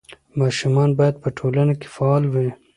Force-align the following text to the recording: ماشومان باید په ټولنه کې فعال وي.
ماشومان 0.39 0.89
باید 0.99 1.15
په 1.23 1.29
ټولنه 1.37 1.73
کې 1.79 1.87
فعال 1.95 2.23
وي. 2.33 2.49